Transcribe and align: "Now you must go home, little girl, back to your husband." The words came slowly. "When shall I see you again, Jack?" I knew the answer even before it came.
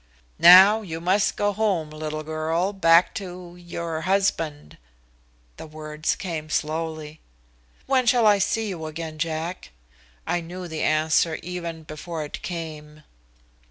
"Now 0.39 0.81
you 0.81 0.99
must 0.99 1.35
go 1.37 1.53
home, 1.53 1.91
little 1.91 2.23
girl, 2.23 2.73
back 2.73 3.13
to 3.13 3.55
your 3.55 4.01
husband." 4.05 4.79
The 5.57 5.67
words 5.67 6.15
came 6.15 6.49
slowly. 6.49 7.19
"When 7.85 8.07
shall 8.07 8.25
I 8.25 8.39
see 8.39 8.67
you 8.69 8.87
again, 8.87 9.19
Jack?" 9.19 9.69
I 10.25 10.41
knew 10.41 10.67
the 10.67 10.81
answer 10.81 11.35
even 11.43 11.83
before 11.83 12.25
it 12.25 12.41
came. 12.41 13.03